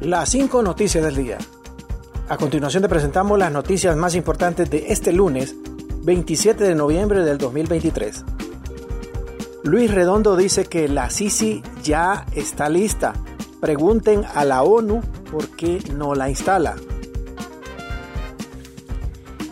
Las 0.00 0.28
cinco 0.28 0.62
noticias 0.62 1.02
del 1.02 1.16
día. 1.16 1.38
A 2.28 2.36
continuación 2.36 2.82
te 2.82 2.88
presentamos 2.88 3.38
las 3.38 3.50
noticias 3.50 3.96
más 3.96 4.14
importantes 4.14 4.70
de 4.70 4.92
este 4.92 5.10
lunes, 5.10 5.54
27 6.02 6.64
de 6.64 6.74
noviembre 6.74 7.24
del 7.24 7.38
2023. 7.38 8.24
Luis 9.64 9.90
Redondo 9.92 10.36
dice 10.36 10.66
que 10.66 10.86
la 10.88 11.08
Sisi 11.08 11.62
ya 11.82 12.26
está 12.34 12.68
lista. 12.68 13.14
Pregunten 13.58 14.24
a 14.34 14.44
la 14.44 14.62
ONU 14.62 15.00
por 15.32 15.48
qué 15.56 15.82
no 15.94 16.14
la 16.14 16.28
instala. 16.28 16.76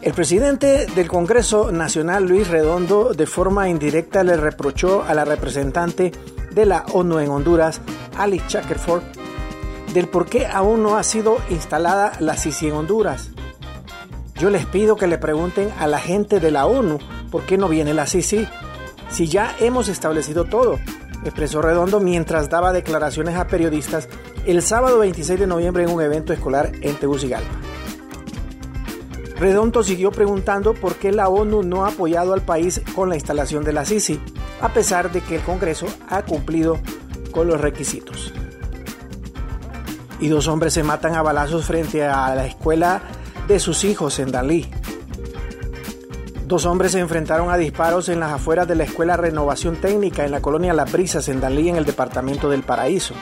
El 0.02 0.12
presidente 0.12 0.86
del 0.94 1.08
Congreso 1.08 1.72
Nacional, 1.72 2.26
Luis 2.26 2.48
Redondo, 2.48 3.14
de 3.14 3.26
forma 3.26 3.70
indirecta 3.70 4.22
le 4.22 4.36
reprochó 4.36 5.02
a 5.02 5.14
la 5.14 5.24
representante 5.24 6.12
de 6.52 6.66
la 6.66 6.84
ONU 6.92 7.18
en 7.20 7.30
Honduras, 7.30 7.80
Alice 8.18 8.44
Shackelford, 8.46 9.23
del 9.94 10.08
por 10.08 10.26
qué 10.26 10.46
aún 10.46 10.82
no 10.82 10.96
ha 10.96 11.04
sido 11.04 11.38
instalada 11.50 12.12
la 12.18 12.36
Sisi 12.36 12.66
en 12.66 12.74
Honduras. 12.74 13.30
Yo 14.34 14.50
les 14.50 14.66
pido 14.66 14.96
que 14.96 15.06
le 15.06 15.18
pregunten 15.18 15.70
a 15.78 15.86
la 15.86 16.00
gente 16.00 16.40
de 16.40 16.50
la 16.50 16.66
ONU 16.66 16.98
por 17.30 17.44
qué 17.44 17.56
no 17.56 17.68
viene 17.68 17.94
la 17.94 18.08
Sisi, 18.08 18.46
si 19.08 19.28
ya 19.28 19.54
hemos 19.60 19.88
establecido 19.88 20.46
todo, 20.46 20.80
expresó 21.24 21.62
Redondo 21.62 22.00
mientras 22.00 22.50
daba 22.50 22.72
declaraciones 22.72 23.36
a 23.36 23.46
periodistas 23.46 24.08
el 24.44 24.62
sábado 24.62 24.98
26 24.98 25.38
de 25.38 25.46
noviembre 25.46 25.84
en 25.84 25.90
un 25.90 26.02
evento 26.02 26.32
escolar 26.32 26.72
en 26.80 26.96
Tegucigalpa. 26.96 27.54
Redondo 29.36 29.84
siguió 29.84 30.10
preguntando 30.10 30.74
por 30.74 30.96
qué 30.96 31.12
la 31.12 31.28
ONU 31.28 31.62
no 31.62 31.84
ha 31.84 31.90
apoyado 31.90 32.32
al 32.32 32.42
país 32.42 32.82
con 32.96 33.08
la 33.08 33.14
instalación 33.14 33.62
de 33.62 33.72
la 33.72 33.84
Sisi, 33.84 34.20
a 34.60 34.70
pesar 34.70 35.12
de 35.12 35.20
que 35.20 35.36
el 35.36 35.42
Congreso 35.42 35.86
ha 36.08 36.22
cumplido 36.22 36.80
con 37.30 37.46
los 37.46 37.60
requisitos 37.60 38.32
y 40.24 40.28
dos 40.28 40.48
hombres 40.48 40.72
se 40.72 40.82
matan 40.82 41.14
a 41.16 41.20
balazos 41.20 41.66
frente 41.66 42.02
a 42.02 42.34
la 42.34 42.46
escuela 42.46 43.02
de 43.46 43.60
sus 43.60 43.84
hijos 43.84 44.18
en 44.18 44.32
Dalí. 44.32 44.70
Dos 46.46 46.64
hombres 46.64 46.92
se 46.92 47.00
enfrentaron 47.00 47.50
a 47.50 47.58
disparos 47.58 48.08
en 48.08 48.20
las 48.20 48.32
afueras 48.32 48.66
de 48.66 48.74
la 48.74 48.84
Escuela 48.84 49.18
Renovación 49.18 49.76
Técnica 49.76 50.24
en 50.24 50.30
la 50.30 50.40
colonia 50.40 50.72
Las 50.72 50.90
Brisas 50.90 51.28
en 51.28 51.42
Dalí, 51.42 51.68
en 51.68 51.76
el 51.76 51.84
departamento 51.84 52.48
del 52.48 52.62
Paraíso. 52.62 53.12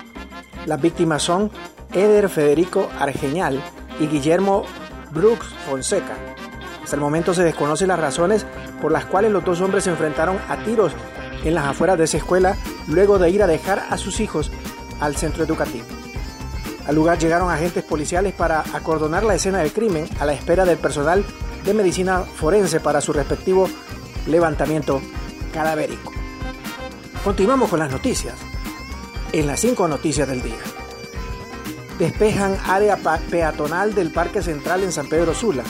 Las 0.65 0.81
víctimas 0.81 1.25
son 1.25 1.51
Eder 1.93 2.29
Federico 2.29 2.89
Argeñal 3.01 3.61
y 3.99 4.07
Guillermo 4.07 4.63
Brooks 5.11 5.49
Fonseca. 5.69 6.15
Hasta 6.85 6.95
el 6.95 7.03
momento 7.03 7.35
se 7.35 7.43
desconocen 7.43 7.89
las 7.89 7.99
razones 7.99 8.47
por 8.81 8.93
las 8.93 9.07
cuales 9.07 9.33
los 9.33 9.45
dos 9.45 9.61
hombres 9.61 9.83
se 9.83 9.91
enfrentaron 9.91 10.39
a 10.49 10.63
tiros 10.63 10.93
en 11.43 11.57
las 11.57 11.67
afueras 11.67 11.99
de 11.99 12.05
esa 12.05 12.19
escuela 12.19 12.57
luego 12.87 13.19
de 13.19 13.29
ir 13.29 13.43
a 13.43 13.49
dejar 13.49 13.83
a 13.91 13.99
sus 13.99 14.21
hijos 14.21 14.53
al 15.01 15.17
centro 15.17 15.43
educativo. 15.43 16.02
Al 16.87 16.95
lugar 16.95 17.19
llegaron 17.19 17.51
agentes 17.51 17.85
policiales 17.85 18.33
para 18.33 18.61
acordonar 18.73 19.23
la 19.23 19.35
escena 19.35 19.59
del 19.59 19.73
crimen 19.73 20.09
a 20.19 20.27
la 20.27 20.33
espera 20.33 20.65
del 20.65 20.79
personal 20.79 21.25
de 21.65 21.75
medicina 21.75 22.21
forense 22.23 22.81
para 22.81 23.01
su 23.01 23.13
respectivo 23.13 23.69
levantamiento 24.27 25.01
cadavérico. 25.53 26.13
Continuamos 27.23 27.71
con 27.71 27.79
las 27.79 27.93
noticias. 27.93 28.35
En 29.33 29.47
las 29.47 29.61
cinco 29.61 29.87
noticias 29.87 30.29
del 30.29 30.43
día. 30.43 30.59
Despejan 31.99 32.57
área 32.67 32.99
peatonal 33.31 33.95
del 33.95 34.11
Parque 34.11 34.43
Central 34.43 34.83
en 34.83 34.93
San 34.93 35.09
Pedro 35.09 35.35
Sula. 35.35 35.63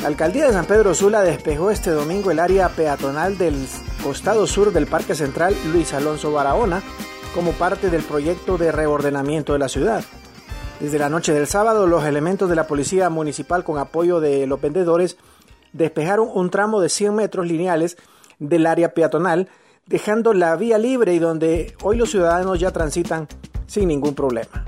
La 0.00 0.08
alcaldía 0.08 0.46
de 0.46 0.52
San 0.52 0.64
Pedro 0.64 0.94
Sula 0.94 1.22
despejó 1.22 1.70
este 1.70 1.90
domingo 1.90 2.30
el 2.30 2.38
área 2.38 2.70
peatonal 2.70 3.36
del 3.36 3.68
costado 4.02 4.46
sur 4.46 4.72
del 4.72 4.86
Parque 4.86 5.14
Central 5.14 5.54
Luis 5.72 5.92
Alonso 5.92 6.32
Barahona 6.32 6.82
como 7.36 7.52
parte 7.52 7.90
del 7.90 8.02
proyecto 8.02 8.56
de 8.56 8.72
reordenamiento 8.72 9.52
de 9.52 9.58
la 9.58 9.68
ciudad. 9.68 10.02
Desde 10.80 10.98
la 10.98 11.10
noche 11.10 11.34
del 11.34 11.46
sábado, 11.46 11.86
los 11.86 12.02
elementos 12.04 12.48
de 12.48 12.56
la 12.56 12.66
Policía 12.66 13.10
Municipal, 13.10 13.62
con 13.62 13.76
apoyo 13.76 14.20
de 14.20 14.46
los 14.46 14.58
vendedores, 14.58 15.18
despejaron 15.74 16.30
un 16.32 16.48
tramo 16.48 16.80
de 16.80 16.88
100 16.88 17.14
metros 17.14 17.46
lineales 17.46 17.98
del 18.38 18.66
área 18.66 18.94
peatonal, 18.94 19.50
dejando 19.84 20.32
la 20.32 20.56
vía 20.56 20.78
libre 20.78 21.12
y 21.12 21.18
donde 21.18 21.76
hoy 21.82 21.98
los 21.98 22.10
ciudadanos 22.10 22.58
ya 22.58 22.72
transitan 22.72 23.28
sin 23.66 23.88
ningún 23.88 24.14
problema. 24.14 24.64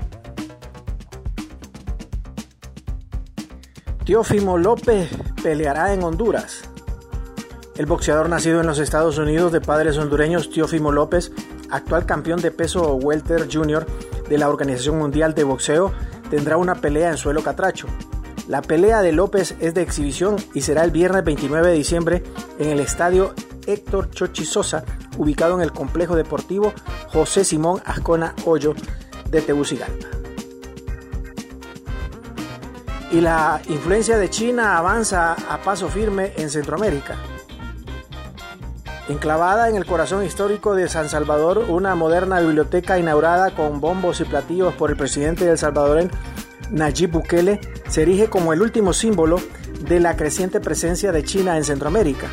Teófimo 4.05 4.59
López 4.59 5.09
peleará 5.41 5.91
en 5.95 6.03
Honduras. 6.03 6.69
El 7.77 7.87
boxeador 7.87 8.29
nacido 8.29 8.61
en 8.61 8.67
los 8.67 8.77
Estados 8.77 9.17
Unidos 9.17 9.51
de 9.51 9.59
padres 9.59 9.97
hondureños, 9.97 10.51
Teófimo 10.51 10.91
López, 10.91 11.31
actual 11.71 12.05
campeón 12.05 12.41
de 12.41 12.51
peso 12.51 12.95
welter 12.95 13.47
junior 13.51 13.85
de 14.27 14.37
la 14.37 14.49
Organización 14.49 14.97
Mundial 14.97 15.33
de 15.33 15.43
Boxeo, 15.43 15.91
tendrá 16.29 16.57
una 16.57 16.75
pelea 16.75 17.09
en 17.09 17.17
suelo 17.17 17.43
catracho. 17.43 17.87
La 18.47 18.61
pelea 18.61 19.01
de 19.01 19.11
López 19.11 19.55
es 19.59 19.73
de 19.73 19.81
exhibición 19.81 20.37
y 20.53 20.61
será 20.61 20.83
el 20.83 20.91
viernes 20.91 21.23
29 21.23 21.67
de 21.67 21.73
diciembre 21.73 22.23
en 22.57 22.69
el 22.69 22.79
estadio 22.79 23.33
Héctor 23.67 24.09
Chochi 24.09 24.45
Sosa, 24.45 24.83
ubicado 25.17 25.55
en 25.55 25.61
el 25.61 25.71
complejo 25.71 26.15
deportivo 26.15 26.73
José 27.09 27.43
Simón 27.43 27.81
Ascona 27.85 28.33
Hoyo 28.45 28.73
de 29.29 29.41
Tegucigalpa. 29.41 30.07
Y 33.11 33.21
la 33.21 33.61
influencia 33.67 34.17
de 34.17 34.29
China 34.29 34.77
avanza 34.77 35.33
a 35.33 35.61
paso 35.61 35.87
firme 35.87 36.33
en 36.37 36.49
Centroamérica. 36.49 37.15
Enclavada 39.09 39.69
en 39.69 39.75
el 39.75 39.87
corazón 39.87 40.23
histórico 40.23 40.75
de 40.75 40.87
San 40.87 41.09
Salvador, 41.09 41.65
una 41.67 41.95
moderna 41.95 42.41
biblioteca 42.41 42.99
inaugurada 42.99 43.55
con 43.55 43.81
bombos 43.81 44.21
y 44.21 44.25
platillos 44.25 44.75
por 44.75 44.91
el 44.91 44.97
presidente 44.97 45.45
del 45.45 45.57
Salvador, 45.57 46.11
Nayib 46.69 47.13
Bukele, 47.13 47.59
se 47.87 48.03
erige 48.03 48.29
como 48.29 48.53
el 48.53 48.61
último 48.61 48.93
símbolo 48.93 49.41
de 49.81 49.99
la 49.99 50.15
creciente 50.15 50.59
presencia 50.59 51.11
de 51.11 51.23
China 51.23 51.57
en 51.57 51.63
Centroamérica. 51.63 52.29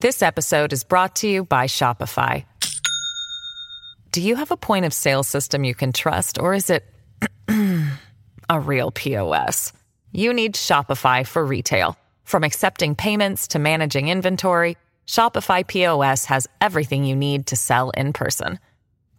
This 0.00 0.22
episode 0.22 0.72
is 0.72 0.82
brought 0.82 1.14
to 1.16 1.26
you 1.26 1.44
by 1.44 1.66
Shopify. 1.66 2.46
Do 4.10 4.22
you 4.22 4.36
have 4.36 4.50
a 4.50 4.56
point 4.56 4.86
of 4.86 4.94
sale 4.94 5.22
system 5.22 5.62
you 5.62 5.74
can 5.74 5.92
trust, 5.92 6.38
or 6.40 6.54
is 6.54 6.70
it 6.70 6.84
a 8.48 8.58
real 8.58 8.90
POS? 8.92 9.74
You 10.12 10.32
need 10.32 10.54
Shopify 10.54 11.26
for 11.26 11.44
retail. 11.44 11.98
From 12.24 12.44
accepting 12.44 12.94
payments 12.94 13.48
to 13.48 13.58
managing 13.58 14.08
inventory, 14.08 14.78
Shopify 15.08 15.66
POS 15.66 16.26
has 16.26 16.46
everything 16.60 17.04
you 17.04 17.16
need 17.16 17.46
to 17.46 17.56
sell 17.56 17.90
in 17.96 18.12
person. 18.12 18.58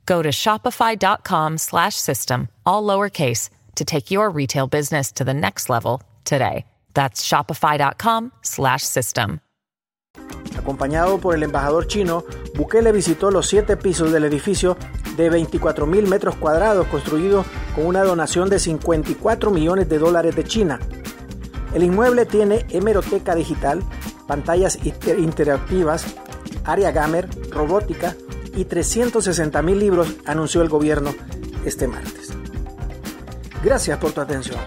Go 0.05 0.21
to 0.21 0.29
shopify.com 0.29 1.57
slash 1.57 1.95
system, 1.95 2.47
all 2.65 2.83
lowercase, 2.83 3.49
to 3.75 3.83
take 3.83 4.11
your 4.11 4.29
retail 4.29 4.67
business 4.67 5.11
to 5.11 5.23
the 5.23 5.33
next 5.33 5.69
level 5.69 6.01
today. 6.23 6.65
That's 6.93 7.27
shopify.com 7.27 8.31
slash 8.43 8.83
system. 8.83 9.41
Acompañado 10.57 11.19
por 11.19 11.35
el 11.35 11.43
embajador 11.43 11.87
chino, 11.87 12.23
Bukele 12.55 12.91
visitó 12.91 13.31
los 13.31 13.47
siete 13.47 13.77
pisos 13.77 14.11
del 14.11 14.25
edificio 14.25 14.77
de 15.15 15.29
24 15.29 15.85
metros 15.85 16.35
cuadrados 16.35 16.87
construido 16.87 17.45
con 17.75 17.85
una 17.85 18.03
donación 18.03 18.49
de 18.49 18.59
54 18.59 19.51
millones 19.51 19.89
de 19.89 19.97
dólares 19.97 20.35
de 20.35 20.43
China. 20.43 20.79
El 21.73 21.83
inmueble 21.83 22.25
tiene 22.25 22.65
hemeroteca 22.69 23.35
digital, 23.35 23.83
pantallas 24.29 24.77
interactivas, 25.17 26.05
área 26.63 26.91
gamer, 26.91 27.27
robótica 27.49 28.15
y 28.55 28.65
360 28.65 29.59
mil 29.63 29.79
libros, 29.79 30.17
anunció 30.23 30.61
el 30.61 30.69
gobierno 30.69 31.15
este 31.65 31.87
martes. 31.87 32.29
Gracias 33.63 33.97
por 33.97 34.11
tu 34.11 34.21
atención. 34.21 34.59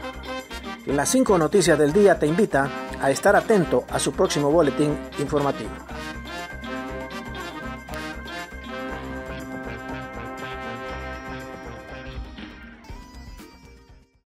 Las 0.87 1.11
cinco 1.11 1.39
noticias 1.39 1.79
del 1.79 1.93
día 1.93 2.19
te 2.19 2.27
invita 2.27 2.69
a 3.01 3.13
estar 3.13 3.37
atento 3.37 3.85
a 3.89 4.01
su 4.01 4.11
próximo 4.11 4.51
boletín 4.51 4.99
informativo. 5.21 5.71